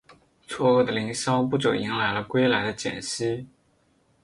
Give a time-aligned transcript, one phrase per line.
[0.47, 3.45] 错愕的林萧不久迎来了归来的简溪。